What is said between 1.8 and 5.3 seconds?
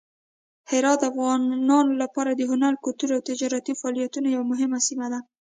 لپاره د هنر، کلتور او تجارتي فعالیتونو یوه مهمه سیمه ده.